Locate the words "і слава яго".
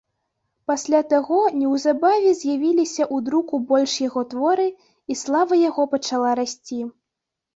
5.13-5.83